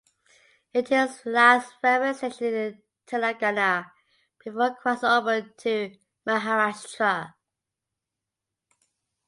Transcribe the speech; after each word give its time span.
It 0.73 0.91
is 0.91 1.21
the 1.21 1.29
last 1.29 1.75
railway 1.83 2.13
station 2.13 2.55
in 2.55 2.81
Telangana 3.05 3.91
before 4.43 4.73
crossing 4.75 5.09
over 5.09 5.43
to 5.43 5.95
Maharashtra. 6.25 7.35